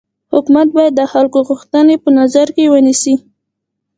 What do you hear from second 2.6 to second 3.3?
ونيسي.